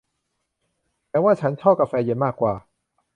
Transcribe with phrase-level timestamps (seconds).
[1.09, 2.53] แต่ว่าฉันชอบกาแฟเย็นมากกว่า